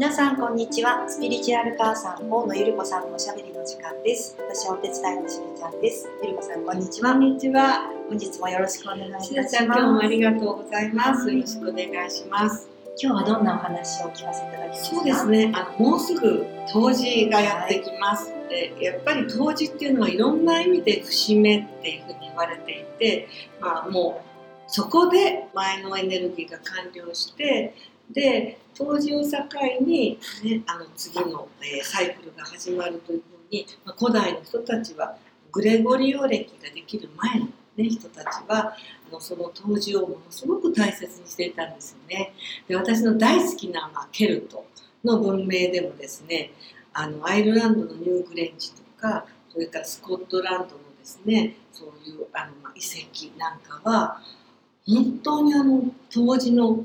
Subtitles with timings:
[0.00, 7.92] 皆さんこんにちはスピリチュアル母さん大野ゆり子さんのおしゃべりの時間です私はお手伝いのしずちゃんですゆり子さんこんにちはこんにちは。
[8.08, 11.30] 本日もよろしくお願いいたししますずちゃん、今日もありがとうございます。
[11.30, 12.66] よろしくお願いします。
[12.98, 14.96] 今日はどんなお話を聞かせていただけますか？
[14.96, 15.52] そうですね。
[15.54, 18.32] あのもうすぐ冬至がやってきます。
[18.48, 23.28] で、やっぱり冬至っていうのはいろんな意味で節目っていうふうに言われていて、
[23.60, 24.30] まあもう
[24.66, 27.74] そこで前のエネルギーが完了して、
[28.12, 29.38] で冬至を境
[29.80, 35.16] に、ね、あの次の、えーサイクルが始まるというふうに、まあ、古代の人たちは
[35.52, 37.46] グレゴリオ暦ができる前の、
[37.76, 38.74] ね、人たちは
[39.08, 42.32] あのその冬至をものすごく大切にしていたんですよね。
[42.68, 44.64] で私の大好きな、まあ、ケルト
[45.04, 46.52] の文明でもですね
[46.92, 54.20] あのアイルランドのニューグレンジとかそれからスコットランドのですねそういうあの、まあ、遺跡なんかは
[54.86, 56.84] 本当にあの冬至の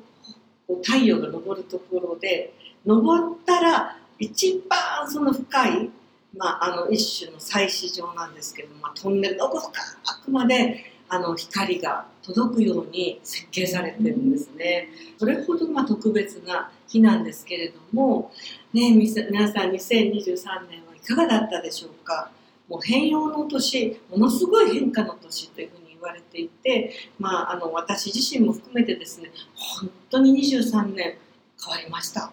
[0.67, 2.53] こう太陽が昇るところで
[2.85, 5.89] 昇ったら一番その深い、
[6.35, 14.89] まあ、あの一種の採石場なんですけど、まあ、トンネルの奥深くまであの光が届くように設計されてるんですね。
[15.19, 18.31] それほどまあ特別な日なんですけれども、
[18.73, 22.31] ね、皆さん2023年はいかがだったでしょうか
[22.67, 31.17] もう変容の年ものすごい変化の年というふうにわれていて、まあ、あの私自身も含めてですね本当に23年
[31.64, 32.31] 変わりました。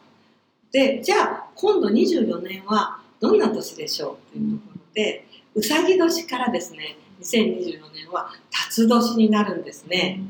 [0.71, 10.21] でじゃあ今度24年はどんな年でしょうというところでうさぎ年からですね2024年は辰年になるんですね。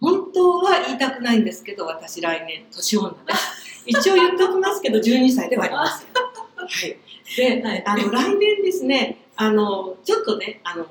[0.00, 6.98] 本当は言いたくないんですけど私来年年女です一応言っておきますけど12歳ではありませんはい。
[7.36, 7.86] で、はい。
[7.86, 10.86] あの来年ですねあのちょっとねあの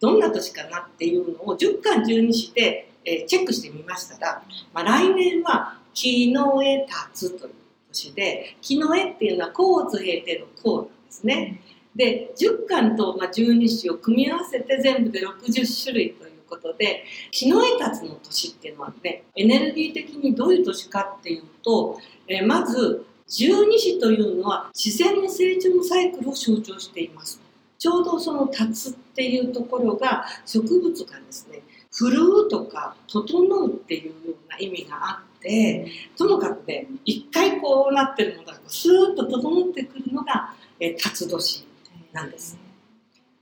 [0.00, 4.42] どんな年かなっていうのを10巻12して、えーチェックしてみましたら、
[4.72, 7.54] まあ、来年は木の絵立つという
[7.88, 11.60] 年で木の絵っていうのは甲乙平定の甲なんですね、
[11.94, 27.40] で10巻とまあ12種を組み合わせて全部で60種類ということで木の絵立つの年っていうのはねエネルギー的にどういう年かっていうと、えーまず十二支というのは自然の成長のサイクルを象徴しています
[27.84, 31.60] ちょうどその立つっていうところが植物がですね
[31.92, 35.86] 振るうとか整うっていうような意味があって
[36.16, 41.66] ともかくね一回こうなってるのがスーッと整ってくるのが、えー、辰年
[42.14, 42.58] なんです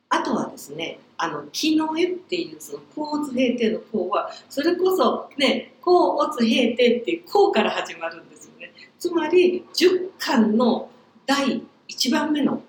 [0.08, 8.72] あとはですね、あの木の絵っていうその甲乙平定の甲はそれこそね甲乙平定っていう甲から始まるんですよね。
[8.98, 10.90] つまり10巻の
[11.26, 12.60] 第1番目の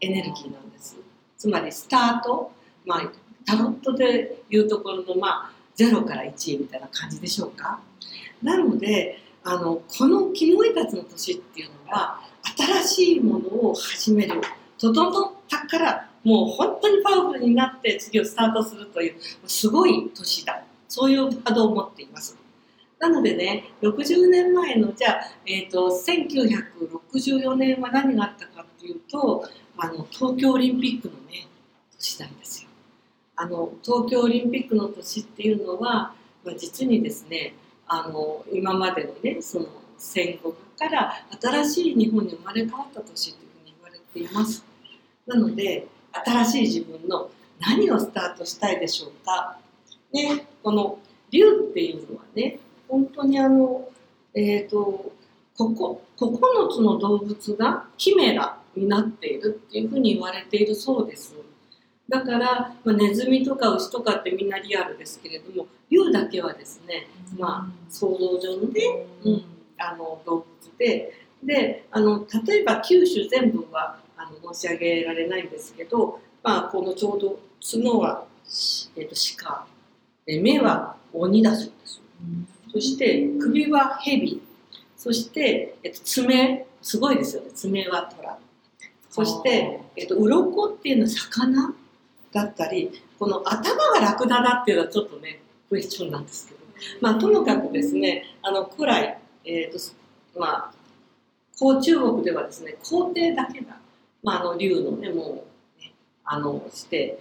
[0.00, 0.65] エネルギーなんです。
[1.46, 2.50] つまりスタート、
[2.84, 3.12] まあ
[3.46, 7.78] タロットでいうところのまあ0から1みたいな感じでしょうか。
[8.42, 12.20] なのであのこの木の絵たちの年っていうのは
[12.58, 14.40] 新しいものを始める
[14.76, 19.14] 整ったからもう本当にパワフルになって次をスタートするという
[19.46, 22.36] すごい年だそういう波動を持っています
[22.98, 31.46] なのでね60年前のじゃあ、えー、と1964年は何があったかっていうとあの東京オリンピックのね
[31.96, 32.68] 年なんですよ。
[33.36, 36.14] あの東京オリンピックの年っていうのは、
[36.44, 37.54] まあ、実にですね
[37.86, 39.66] あの今までのねその
[39.98, 44.64] 戦後から新しい日本に生まれ変わった年というふうに言われています。
[45.26, 49.58] なので新しい自分の何をスタートしたいでしょうか。
[50.12, 50.98] ね、この
[51.30, 52.58] 竜っていうのはね、
[52.88, 53.88] 本当にあの、
[54.34, 55.12] えっ、と、
[55.56, 58.58] ここ、9つの動物がキメラ。
[58.76, 61.34] になっているっていうふうに言われているそうです。
[62.08, 68.80] だから、まあ、ネズミとか牛とかってみんなリアルですけれども、竜だけはですね、まあ、想像上のね、
[69.24, 69.44] うん、
[69.78, 70.46] あの動物
[70.78, 79.66] で、で、あの、例えば九種全部はあの申し上げられないんですけど、まあ、このちょうど角は、しえっと鹿。
[80.24, 82.00] で目は鬼だそうです。
[82.72, 84.40] そして首は蛇。
[84.96, 86.66] そして、えっと、爪。
[86.82, 87.50] すごいですよね。
[87.52, 88.38] 爪は虎
[89.16, 91.74] そして、えっと、鱗っていうのは魚？
[92.32, 95.40] だったりこの頭がラクダだっていうのはちょっとね
[95.70, 96.60] クエスチョンなんですけど、
[97.00, 99.16] まあ、ともかくですねあの古来、
[99.46, 99.78] えっと
[100.38, 100.72] まあ、
[101.58, 103.78] 古中国ではですね皇帝だけが
[104.22, 105.44] まあ、あの竜のねも
[105.78, 105.92] うね
[106.24, 107.20] あのして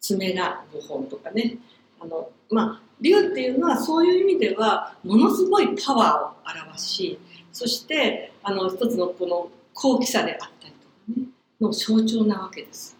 [0.00, 1.56] 爪が5本とかね
[2.00, 7.18] あのまあ竜っていうのはそういう意味ではものすごいパワーを表し
[7.52, 10.74] そしてあの一つのこの高貴さであったり
[11.64, 12.96] の象徴なわけです。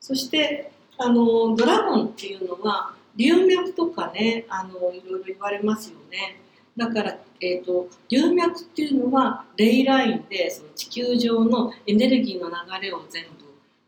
[0.00, 6.40] そしてあのドラゴンっていうのは龍脈とかねあのいろいろ言われますよね。
[6.76, 13.44] だから、えー、と流脈っていうのはレイラインでその地球上のエネルギーの流れを全部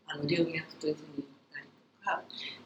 [0.07, 1.65] あの流脈というふうに言ったり
[1.99, 2.21] とか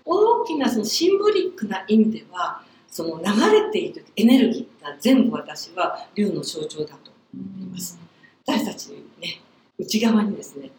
[0.06, 8.00] 大きなそのシンボリックな意味ではその流れているエネルギーってのは全部私は龍の象徴だと思います。
[8.46, 9.42] 私たちね
[9.80, 10.70] 内側にですね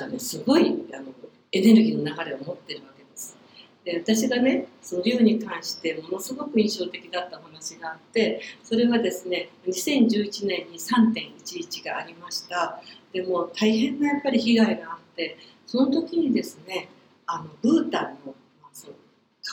[0.00, 1.12] はねすごいあの
[1.52, 3.36] エネルギーの流れを持ってるわけです。
[3.84, 12.80] で私がねその龍に関してものすごく印象的だったお話があってそれはですね2011年に3.11がありました
[13.12, 15.36] でも大変なやっぱり被害があって
[15.66, 16.88] その時にですね
[17.26, 18.98] あのブータンの,、まあ、そのか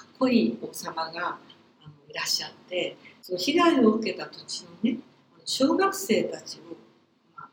[0.04, 1.40] っこいい王様があの
[2.10, 5.00] いらっしゃってその被害を受けた土地のね
[5.46, 6.78] 小学生たちを、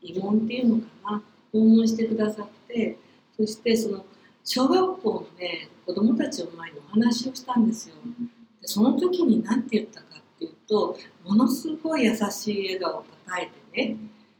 [0.03, 2.99] 慰問っていうのかな訪問してくださって
[3.37, 4.05] そしてその
[4.45, 7.97] 小学校のね子どもたちの前にお話をしたんですよ。
[8.61, 13.97] でその時に何て言ったかっていうとものすごい優しい笑顔を抱えてね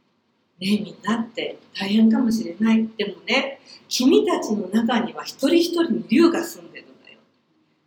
[0.59, 2.87] 「ねえみんなって大変かもしれない。
[2.97, 7.19] でもね君たちの中には一人一人に竜が住んでるんだよ」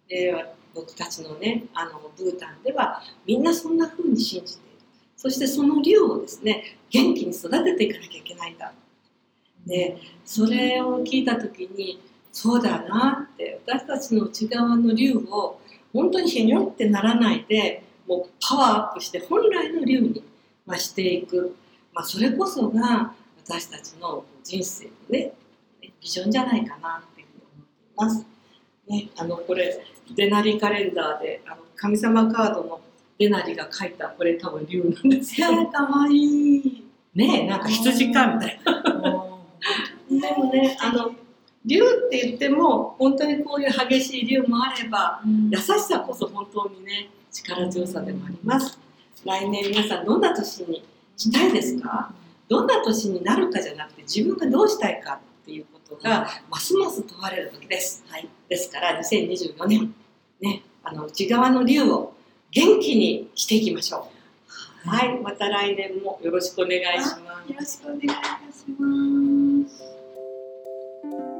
[0.09, 4.71] で僕たちのねあのブータンではみんなそんな風に信じている。
[5.17, 8.73] そしてその竜をですね元気に育てていかなきゃいけないんだ。
[9.71, 12.01] でそれを聞いた時に
[12.33, 15.61] そうだなって私たちの内側の竜を
[15.93, 20.25] 本当にへにょってならないでもうパワーアップして本来の竜に、
[20.67, 21.55] まあ、していく、
[21.93, 23.15] まあ、それこそが
[23.45, 25.33] 私たちの人生のね
[26.01, 27.65] ビジョンじゃないかなっていうふうに
[27.97, 28.27] 思っています。
[28.89, 29.85] ね、あのこれ
[30.17, 32.81] デナリカレンダーであの神様カードの
[33.19, 35.67] デナリが書いたこれ多分竜なんですよ。
[35.69, 36.85] かわいい。
[37.15, 39.20] ねなんか羊かみたいな。
[40.51, 41.13] ねあの
[41.65, 45.21] 竜って言っても本当にこういう激しい竜もあれば
[45.51, 48.79] 優しさこそ本当にね力強さでもあります。
[49.25, 50.83] 来年皆さんどんな年に
[51.17, 52.13] したいですか？
[52.49, 59.95] どんな年になるかじゃなくて自分がどうしたいかっていうことがますます問われる時です、はい、ですから2024年
[60.41, 62.15] ねあの内側の竜を
[62.51, 64.09] 元気にしていきましょ
[64.85, 64.89] う。
[64.89, 65.21] はい。
[65.21, 67.53] また来年もよろしくお願いします。
[67.53, 70.10] よろしくお願いいたします。
[71.11, 71.40] thank you